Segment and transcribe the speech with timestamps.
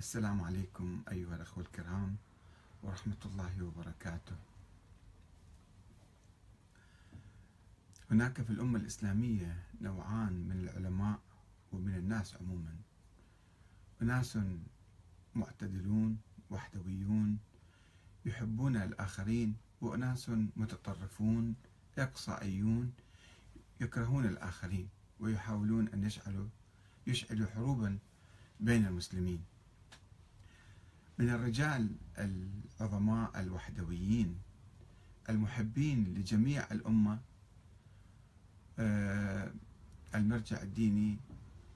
[0.00, 2.16] السلام عليكم أيها الأخوة الكرام
[2.82, 4.36] ورحمة الله وبركاته.
[8.10, 11.20] هناك في الأمة الإسلامية نوعان من العلماء
[11.72, 12.76] ومن الناس عموما.
[14.02, 14.38] أناس
[15.34, 16.18] معتدلون
[16.50, 17.38] وحدويون
[18.24, 21.54] يحبون الآخرين وأناس متطرفون
[21.98, 22.92] إقصائيون
[23.80, 24.88] يكرهون الآخرين
[25.20, 26.48] ويحاولون أن يشعلوا
[27.06, 27.98] يشعلوا حروبا
[28.60, 29.44] بين المسلمين
[31.20, 34.38] من الرجال العظماء الوحدويين
[35.28, 37.20] المحبين لجميع الأمة
[38.78, 39.52] آه،
[40.14, 41.18] المرجع الديني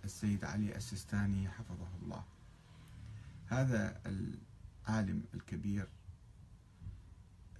[0.04, 2.24] السيد علي السيستاني حفظه الله.
[3.46, 5.88] هذا العالم الكبير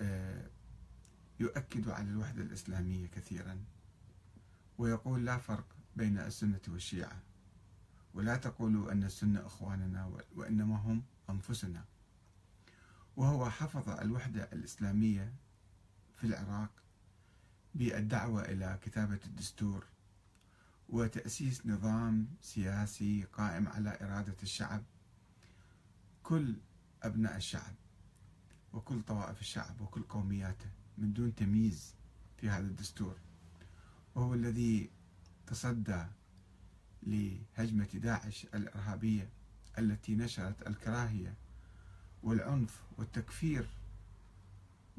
[0.01, 0.51] آه،
[1.41, 3.65] يؤكد على الوحدة الإسلامية كثيرا
[4.79, 5.67] ويقول لا فرق
[5.97, 7.23] بين السنة والشيعة
[8.15, 11.85] ولا تقولوا أن السنة إخواننا وإنما هم أنفسنا.
[13.17, 15.35] وهو حفظ الوحدة الإسلامية
[16.17, 16.71] في العراق
[17.75, 19.87] بالدعوة إلى كتابة الدستور
[20.89, 24.83] وتأسيس نظام سياسي قائم على إرادة الشعب
[26.23, 26.57] كل
[27.03, 27.75] أبناء الشعب
[28.73, 31.95] وكل طوائف الشعب وكل قومياته من دون تمييز
[32.37, 33.19] في هذا الدستور.
[34.15, 34.91] وهو الذي
[35.47, 36.05] تصدى
[37.03, 39.31] لهجمة داعش الإرهابية.
[39.79, 41.35] التي نشرت الكراهية
[42.23, 43.67] والعنف والتكفير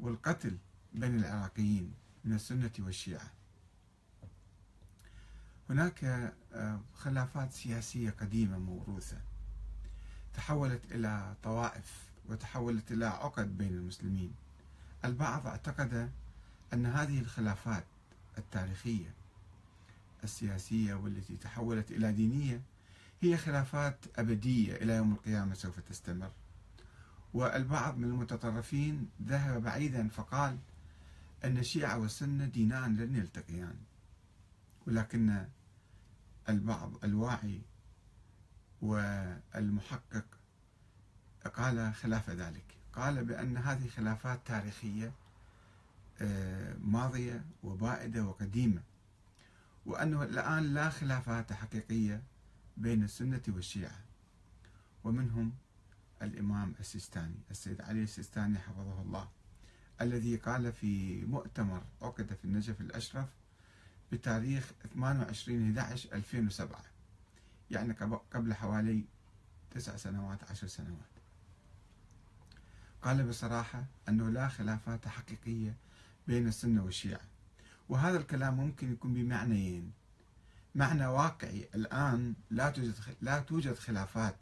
[0.00, 0.58] والقتل
[0.94, 3.30] بين العراقيين من السنة والشيعة.
[5.70, 6.04] هناك
[6.52, 9.20] آه، خلافات سياسية قديمة موروثة
[10.34, 14.32] تحولت إلى طوائف وتحولت إلى عقد بين المسلمين.
[15.04, 16.10] البعض اعتقد
[16.72, 17.84] أن هذه الخلافات
[18.38, 19.14] التاريخية
[20.24, 22.60] السياسية والتي تحولت إلى دينية
[23.20, 26.30] هي خلافات أبدية إلى يوم القيامة سوف تستمر.
[27.34, 30.58] والبعض من المتطرفين ذهب بعيدا فقال
[31.44, 33.76] أن الشيعة والسنة دينان لن يلتقيان.
[34.86, 35.46] ولكن
[36.48, 37.60] البعض الواعي
[38.82, 40.24] والمحقق
[41.54, 42.64] قال خلاف ذلك.
[42.92, 45.12] قال بأن هذه خلافات تاريخية
[46.20, 48.82] آه، ماضية وبائدة وقديمة
[49.86, 52.22] وأنه الآن لا خلافات حقيقية
[52.76, 53.98] بين السنة والشيعة.
[55.04, 55.52] ومنهم
[56.22, 59.28] الإمام السيستاني السيد علي السيستاني حفظه الله
[60.00, 63.28] الذي قال في مؤتمر عقد في النجف الأشرف
[64.12, 66.82] بتاريخ 28 11 2007
[67.70, 67.92] يعني
[68.32, 69.04] قبل حوالي
[69.70, 71.16] تسع سنوات عشر سنوات.
[73.02, 75.74] قال بصراحة أنه لا خلافات حقيقية
[76.28, 77.20] بين السنة والشيعة
[77.88, 79.92] وهذا الكلام ممكن يكون بمعنيين.
[80.76, 84.36] معنى واقعي الآن لا توجد لا توجد خلافات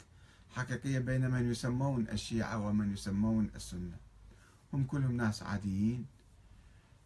[0.55, 3.97] حقيقية بين من يسمون الشيعة ومن يسمون السنة.
[4.73, 6.05] هم كلهم ناس عاديين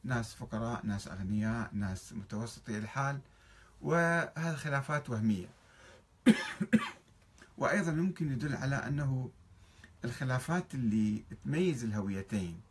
[0.03, 3.19] ناس فقراء ناس أغنياء ناس متوسطي الحال
[3.81, 5.47] وهذه خلافات وهمية.
[7.57, 9.31] وأيضا ممكن يدل على أنه
[10.05, 12.61] الخلافات اللي تميز الهويتين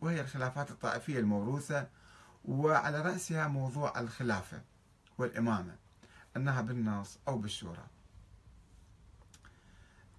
[0.00, 1.88] وهي الخلافات الطائفية الموروثة
[2.44, 4.73] وعلى رأسها موضوع الخلافة.
[5.18, 5.76] والإمامة
[6.36, 7.86] أنها بالنص أو بالشورى.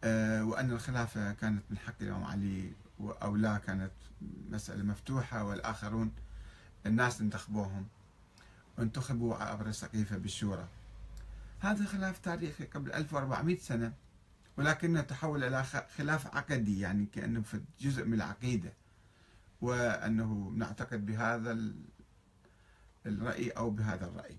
[0.04, 3.92] آه، وأن الخلافة كانت من حق الإمام علي أو لا كانت
[4.50, 6.12] مسألة مفتوحة والآخرون
[6.86, 7.88] الناس انتخبوهم
[8.78, 10.68] وانتخبوا عبر السقيفة بالشورى.
[11.60, 13.94] هذا خلاف تاريخي قبل 1400 سنة
[14.58, 15.64] ولكنه تحول إلى
[15.98, 18.74] خلاف عقدي يعني كأنه في جزء من العقيدة.
[19.62, 21.58] وأنه نعتقد بهذا
[23.06, 24.38] الرأي أو بهذا الرأي.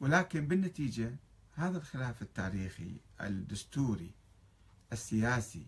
[0.00, 1.16] ولكن بالنتيجة
[1.54, 4.10] هذا الخلاف التاريخي الدستوري
[4.92, 5.66] السياسي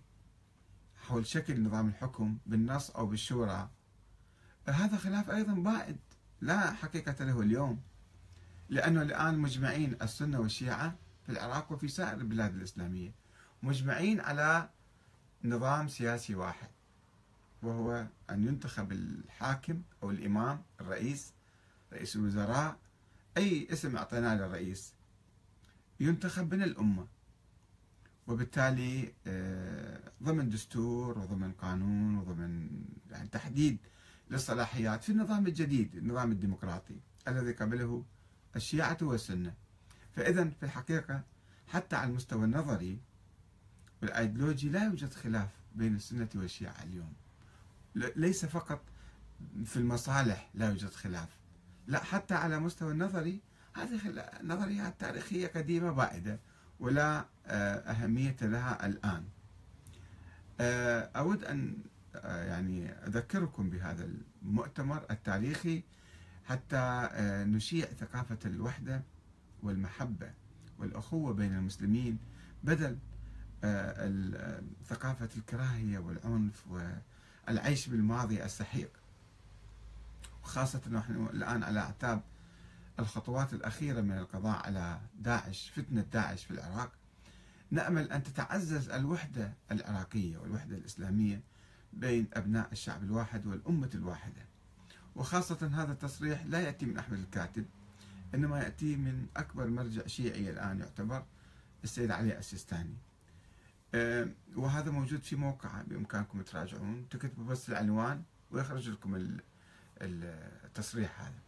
[0.97, 3.71] حول شكل نظام الحكم بالنص أو بالشورى
[4.69, 5.97] هذا خلاف أيضا بائد
[6.41, 7.83] لا حقيقة له اليوم
[8.69, 10.95] لأنه الآن مجمعين السنة والشيعة
[11.27, 13.13] في العراق وفي سائر البلاد الإسلامية
[13.63, 14.69] مجمعين على
[15.45, 16.69] نظام سياسي واحد
[17.63, 21.33] وهو أن ينتخب الحاكم أو الإمام الرئيس
[21.93, 22.77] رئيس الوزراء
[23.37, 24.93] أي اسم أعطيناه للرئيس.
[26.01, 27.07] ينتخب من الأمة.
[28.27, 33.79] وبالتالي آه، ضمن دستور وضمن قانون وضمن يعني تحديد
[34.31, 36.97] للصلاحيات في النظام الجديد النظام الديمقراطي
[37.29, 38.05] الذي قبله
[38.57, 39.55] الشيعة والسنة.
[40.17, 41.25] فإذا في الحقيقة
[41.69, 43.01] حتى على المستوى النظري
[44.03, 47.13] والأيديولوجي لا يوجد خلاف بين السنة والشيعة اليوم.
[47.95, 48.83] ليس فقط
[49.65, 51.42] في المصالح لا يوجد خلاف.
[51.87, 53.41] لا حتى على مستوى النظري
[53.75, 54.01] هذه
[54.43, 56.41] نظريات تاريخية قديمة بائدة
[56.81, 59.25] ولا أهمية لها الآن.
[61.17, 61.77] أود أن
[62.25, 64.11] يعني أذكركم بهذا
[64.43, 65.83] المؤتمر التاريخي
[66.45, 67.09] حتى
[67.47, 69.03] نشيع ثقافة الوحدة
[69.63, 70.31] والمحبة
[70.79, 72.19] والأخوة بين المسلمين
[72.65, 72.99] بدل
[74.87, 76.65] ثقافة الكراهية والعنف
[77.49, 78.91] والعيش بالماضي السحيق.
[80.43, 82.23] وخاصة نحن الآن على أعتاب
[82.99, 86.93] الخطوات الأخيرة من القضاء على داعش فتنة داعش في العراق.
[87.71, 91.41] نأمل أن تتعزز الوحدة العراقية والوحدة الإسلامية
[91.93, 94.47] بين أبناء الشعب الواحد والأمة الواحدة.
[95.17, 97.67] وخاصة هذا التصريح لا يأتي من أحمد الكاتب
[98.35, 101.25] إنما يأتي من أكبر مرجع شيعي الآن يعتبر
[101.85, 102.97] السيد علي السيستاني.
[104.57, 107.09] وهذا موجود في موقع بإمكانكم تراجعون.
[107.09, 109.39] تكتبوا بس العنوان ويخرج لكم
[110.03, 111.39] التصريح هذا.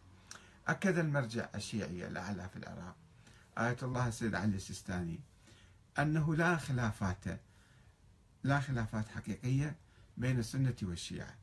[0.67, 2.95] أكد المرجع الشيعي الأعلى في العراق
[3.57, 5.19] آية الله السيد علي السيستاني
[5.99, 7.23] أنه لا خلافات
[8.43, 9.75] لا خلافات حقيقية
[10.17, 11.35] بين السنة والشيعة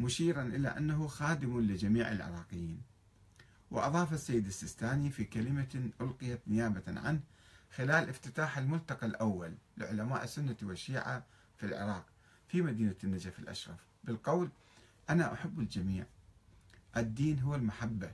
[0.00, 2.82] مشيرا إلى أنه خادم لجميع العراقيين.
[3.70, 7.20] وأضاف السيد السيستاني في كلمة ألقيت نيابة عنه
[7.76, 11.24] خلال افتتاح الملتقى الأول لعلماء السنة والشيعة
[11.56, 12.06] في العراق
[12.48, 14.50] في مدينة النجف الأشرف بالقول
[15.10, 16.04] أنا أحب الجميع.
[16.96, 18.12] الدين هو المحبة.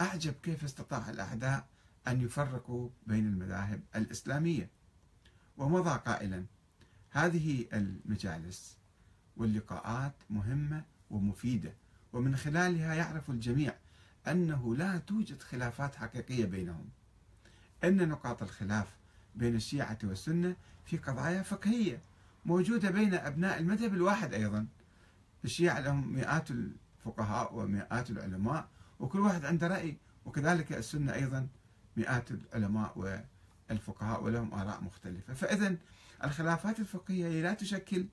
[0.00, 1.66] أعجب كيف استطاع الأعداء
[2.08, 4.68] أن يفرقوا بين المذاهب الإسلامية.
[5.56, 6.44] ومضى قائلا
[7.10, 8.76] هذه المجالس
[9.36, 11.72] واللقاءات مهمة ومفيدة
[12.12, 13.74] ومن خلالها يعرف الجميع
[14.28, 16.88] أنه لا توجد خلافات حقيقية بينهم.
[17.84, 18.88] أن نقاط الخلاف
[19.34, 22.00] بين الشيعة والسنة في قضايا فقهية
[22.44, 24.66] موجودة بين أبناء المذهب الواحد أيضا.
[25.44, 26.50] الشيعة لهم مئات
[27.00, 28.68] الفقهاء ومئات العلماء
[29.00, 31.48] وكل واحد عنده رأي وكذلك السنة أيضا
[31.96, 33.22] مئات العلماء
[33.70, 35.34] والفقهاء ولهم آراء مختلفة.
[35.34, 35.76] فإذا
[36.24, 38.06] الخلافات الفقهية لا تشكل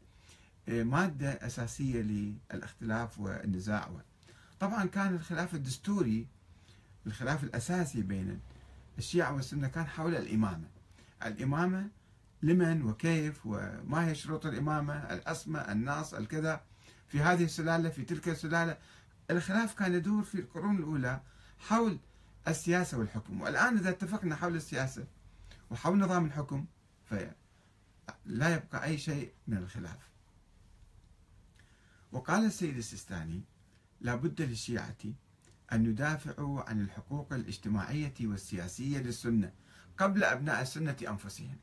[0.70, 3.92] آه، مادة أساسية للاختلاف والنزاع
[4.60, 6.28] طبعا كان الخلاف الدستوري
[7.08, 8.40] الخلاف الأساسي بين
[8.98, 10.68] الشيعة والسنة كان حول الإمامة.
[11.26, 11.90] الإمامة
[12.44, 16.62] لمن وكيف وما هي شروط الإمامة الأسمى الناس الكذا.
[17.08, 18.78] في هذه السلالة في تلك السلالة.
[19.32, 21.22] الخلاف كان يدور في القرون الأولى
[21.60, 22.00] حول
[22.48, 23.42] السياسة والحكم.
[23.42, 25.06] والآن إذا اتفقنا حول السياسة
[25.70, 26.66] وحول نظام الحكم
[27.10, 30.10] فلا يبقى أي شيء من الخلاف.
[32.12, 33.42] وقال السيد السيستاني
[34.02, 34.98] لا بد للشيعة
[35.74, 39.52] أن يدافعوا عن الحقوق الاجتماعية والسياسية للسنة
[39.98, 41.58] قبل أبناء السنة أنفسهم.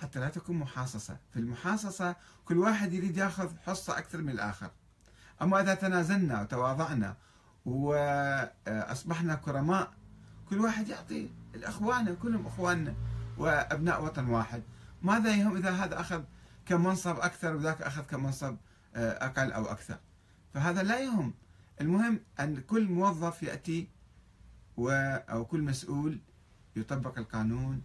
[0.00, 1.16] حتى لا تكون محاصصة.
[1.32, 4.70] في المحاصصة كل واحد يريد ياخذ حصة أكثر من الآخر.
[5.42, 7.16] أما إذا تنازلنا وتواضعنا
[7.66, 9.92] وأصبحنا كرماء
[10.50, 12.94] كل واحد يعطي الأخوان كلهم أخواننا
[13.38, 14.62] وأبناء وطن واحد.
[15.02, 16.22] ماذا يهم إذا هذا أخذ
[16.66, 18.56] كمنصب أكثر وذاك أخذ كمنصب
[18.94, 19.98] أقل أو أكثر؟
[20.54, 21.34] فهذا لا يهم.
[21.80, 23.88] المهم أن كل موظف يأتي
[24.76, 24.90] و
[25.30, 26.18] أو كل مسؤول
[26.76, 27.82] يطبق القانون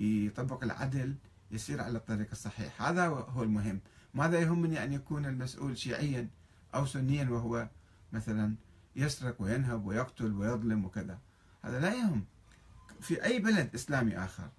[0.00, 1.14] يطبق العدل
[1.50, 2.82] يسير على الطريق الصحيح.
[2.82, 3.80] هذا هو المهم.
[4.14, 6.28] ماذا يهمني أن يكون المسؤول شيعيا
[6.74, 7.68] أو سنيا وهو
[8.12, 8.54] مثلا
[8.96, 11.18] يسرق وينهب ويقتل ويظلم وكذا؟
[11.62, 12.24] هذا لا يهم.
[13.00, 14.50] في أي بلد إسلامي آخر.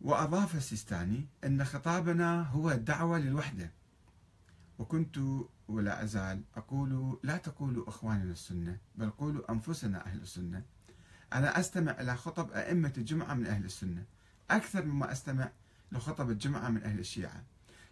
[0.00, 3.70] وأضاف السيستاني أن خطابنا هو الدعوة للوحدة.
[4.78, 5.18] وكنت
[5.68, 10.62] ولا أزال أقول لا تقولوا إخواننا السنة بل قولوا أنفسنا أهل السنة.
[11.32, 14.04] أنا أستمع إلى خطب أئمة الجمعة من أهل السنة
[14.50, 15.50] أكثر مما أستمع
[15.92, 17.42] لخطب الجمعة من أهل الشيعة.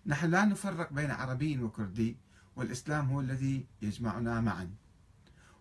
[0.06, 2.16] نحن لا نفرق بين عربي وكردي
[2.56, 4.70] والإسلام هو الذي يجمعنا معا.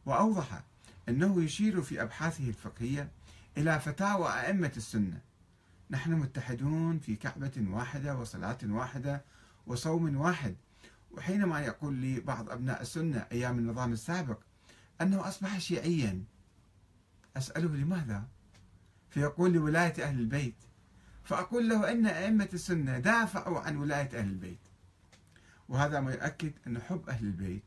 [0.05, 0.63] وأوضح
[1.09, 3.09] أنه يشير في أبحاثه الفقهية
[3.57, 5.21] إلى فتاوى أئمة السنة.
[5.89, 9.21] نحن متحدون في كعبة واحدة وصلاة واحدة
[9.67, 10.55] وصوم واحد.
[11.11, 14.39] وحينما يقول لي بعض أبناء السنة أيام النظام السابق
[15.01, 16.23] أنه أصبح شيعيا
[17.37, 18.23] أسأله لماذا؟
[19.09, 20.55] فيقول لي ولاية أهل البيت.
[21.23, 24.59] فأقول له أن أئمة السنة دافعوا عن ولاية أهل البيت.
[25.69, 27.63] وهذا ما يؤكد أن حب أهل البيت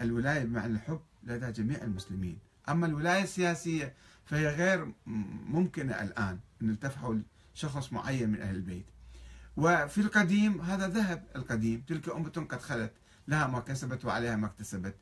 [0.00, 2.38] الولاية بمعنى الحب لدى جميع المسلمين.
[2.68, 4.92] أما الولاية السياسية فهي غير
[5.46, 7.18] ممكنة الآن أن نلتفحوا
[7.54, 8.86] شخص معين من أهل البيت.
[9.56, 11.80] وفي القديم هذا ذهب القديم.
[11.80, 12.92] تلك أمة قد خلت
[13.28, 14.96] لها ما كسبت وعليها ما اكتسبت.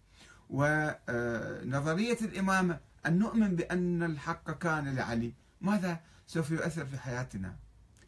[0.51, 5.33] ونظرية الإمامة أن نؤمن بأن الحق كان لعلي.
[5.61, 7.57] ماذا سوف يؤثر في حياتنا؟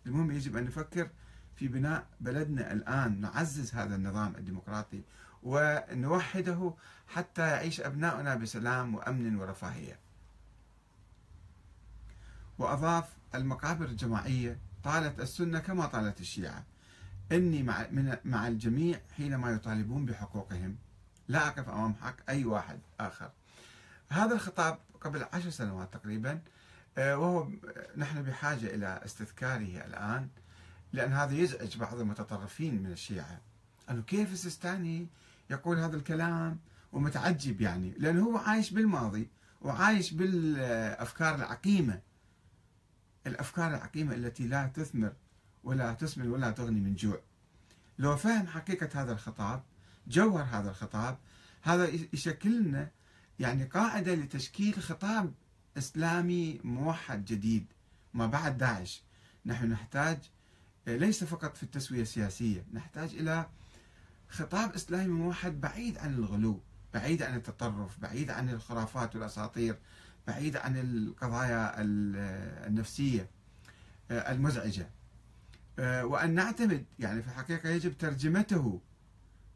[0.07, 1.11] المهم يجب أن نفكر
[1.57, 5.03] في بناء بلدنا الآن نعزز هذا النظام الديمقراطي
[5.43, 6.75] ونوحده
[7.09, 9.99] حتى يعيش أبناؤنا بسلام وأمن ورفاهية.
[12.59, 16.65] وأضاف المقابر الجماعية طالت السنة كما طالت الشيعة.
[17.33, 17.62] إني
[18.25, 20.76] مع, الجميع حينما يطالبون بحقوقهم.
[21.29, 23.31] لا أقف أمام حق أي واحد آخر.
[24.09, 26.41] هذا الخطاب قبل عشر سنوات تقريبا
[26.99, 27.49] آه، وهو
[27.97, 30.29] نحن بحاجة إلى استذكاره الآن
[30.93, 33.41] لأن هذا يزعج بعض المتطرفين من الشيعة
[33.91, 35.09] أنه كيف السيستاني
[35.50, 36.59] يقول هذا الكلام
[36.93, 39.29] ومتعجب يعني؟ لأنه هو عايش بالماضي
[39.61, 42.00] وعايش بالأفكار العقيمة
[43.26, 45.12] الأفكار العقيمة التي لا تثمر
[45.65, 47.21] ولا تسمن ولا تغني من جوع.
[47.99, 49.62] لو فهم حقيقة هذا الخطاب
[50.07, 51.19] جوهر هذا الخطاب
[51.62, 52.91] هذا يشكل لنا
[53.40, 55.35] يعني قاعدة لتشكيل خطاب
[55.78, 57.66] إسلامي موحد جديد
[58.14, 59.02] ما بعد داعش.
[59.47, 60.19] نحن نحتاج
[60.87, 63.47] ليس فقط في التسوية السياسية نحتاج إلى
[64.28, 66.61] خطاب إسلامي موحد بعيد عن الغلو
[66.95, 69.78] بعيد عن التطرف بعيد عن الخرافات والأساطير
[70.26, 71.75] بعيد عن القضايا
[72.66, 73.31] النفسية
[74.11, 74.90] المزعجة.
[75.78, 78.81] وأن نعتمد يعني في الحقيقة يجب ترجمته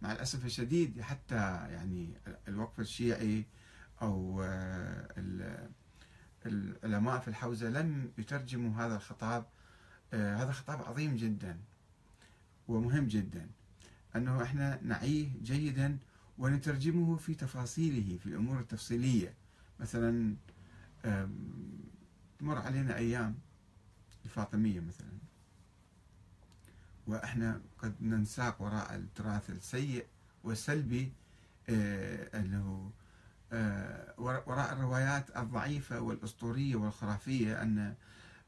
[0.03, 1.35] مع الأسف الشديد حتى
[1.71, 2.15] يعني
[2.49, 3.47] الوقف الشيعي
[4.03, 4.45] أو
[6.47, 9.47] العلماء في الحوزة لم يترجموا هذا الخطاب
[10.13, 11.59] هذا خطاب عظيم جدا
[12.69, 13.49] ومهم جدا
[14.17, 15.99] أنه إحنا نعيه جيدا
[16.39, 19.35] ونترجمه في تفاصيله في الأمور التفصيلية.
[19.81, 20.35] مثلا
[22.39, 23.35] تمر علينا أيام
[24.25, 25.13] الفاطمية مثلا.
[27.07, 30.07] وإحنا قد ننساق وراء التراث السيء
[30.45, 31.13] والسلبي
[32.35, 32.91] أنه
[34.19, 37.95] وراء الروايات الضعيفة والأسطورية والخرافية أن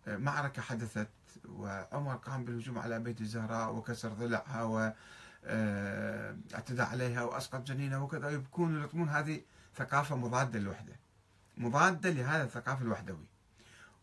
[0.07, 1.09] معركة حدثت
[1.49, 5.03] وعمر قام بالهجوم على بيت الزهراء وكسر ضلعها واعتدى
[6.83, 8.31] عليها وأسقط جنينها وكذا.
[8.31, 9.41] يبكون ويلطمون هذه
[9.77, 10.97] ثقافة مضادة للوحدة
[11.57, 13.27] مضادة لهذا الثقافة الوحدوي.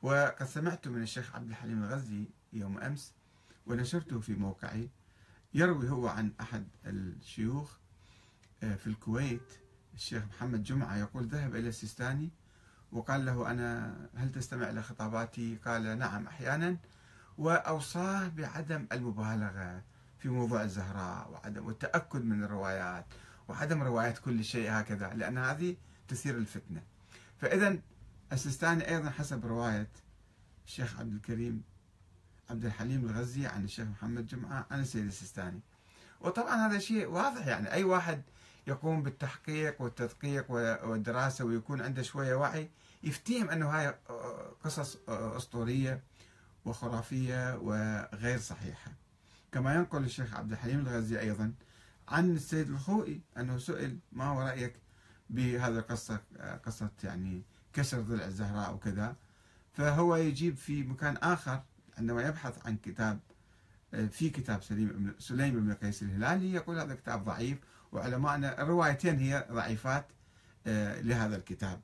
[0.01, 3.13] وقد سمعت من الشيخ عبد الحليم الغزي يوم أمس
[3.67, 4.89] ونشرته في موقعي
[5.53, 7.77] يروي هو عن أحد الشيوخ
[8.59, 9.53] في الكويت
[9.99, 12.29] الشيخ محمد جمعة يقول ذهب إلى السيستاني
[12.91, 16.77] وقال له أنا هل تستمع إلى خطاباتي؟ قال نعم أحيانا
[17.37, 19.83] وأوصاه بعدم المبالغة
[20.19, 23.05] في موضوع الزهراء وعدم التأكد من الروايات
[23.47, 25.75] وعدم رواية كل شيء هكذا لأن هذه
[26.07, 26.81] تثير الفتنة.
[27.41, 27.77] فإذا
[28.33, 29.89] السيستاني أيضا حسب رواية
[30.65, 31.63] الشيخ عبد الكريم
[32.49, 35.59] عبد الحليم الغزي عن الشيخ محمد جمعة عن السيد السيستاني.
[36.21, 38.21] وطبعا هذا شيء واضح يعني أي واحد
[38.69, 42.69] يقوم بالتحقيق والتدقيق والدراسة ويكون عنده شوية وعي
[43.03, 43.95] يفتهم أنه هاي
[44.63, 46.01] قصص أسطورية
[46.65, 48.91] وخرافية وغير صحيحة.
[49.51, 51.53] كما ينقل الشيخ عبد الحليم الغزي أيضا
[52.07, 54.75] عن السيد الخوئي أنه سئل ما هو رأيك
[55.29, 56.19] بهذا القصة؟
[56.65, 59.15] قصة يعني كسر ضلع الزهراء وكذا.
[59.73, 61.61] فهو يجيب في مكان آخر
[61.97, 63.19] عندما يبحث عن كتاب
[63.91, 67.57] في كتاب سليم سليم بن قيس الهلالي يقول هذا كتاب ضعيف
[67.91, 70.07] وعلماءنا الروايتين هي ضعيفات
[70.67, 71.81] آه، لهذا الكتاب.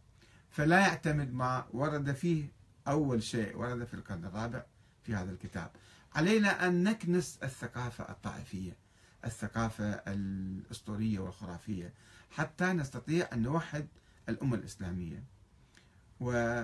[0.49, 2.51] فلا يعتمد ما ورد فيه
[2.87, 4.65] أول شيء ورد في القرن الرابع
[5.03, 5.71] في هذا الكتاب.
[6.15, 8.77] علينا أن نكنس الثقافة الطائفية
[9.25, 11.93] الثقافة الأسطورية والخرافية
[12.31, 13.87] حتى نستطيع أن نوحد
[14.29, 15.23] الأمة الإسلامية.
[16.19, 16.63] و